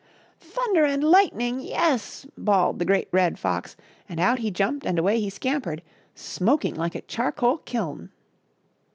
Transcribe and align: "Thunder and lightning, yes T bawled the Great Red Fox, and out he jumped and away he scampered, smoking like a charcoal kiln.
"Thunder 0.39 0.83
and 0.83 1.03
lightning, 1.03 1.59
yes 1.59 2.23
T 2.23 2.29
bawled 2.35 2.79
the 2.79 2.85
Great 2.85 3.07
Red 3.11 3.37
Fox, 3.37 3.75
and 4.09 4.19
out 4.19 4.39
he 4.39 4.49
jumped 4.49 4.83
and 4.83 4.97
away 4.97 5.19
he 5.19 5.29
scampered, 5.29 5.83
smoking 6.15 6.73
like 6.73 6.95
a 6.95 7.01
charcoal 7.01 7.59
kiln. 7.59 8.09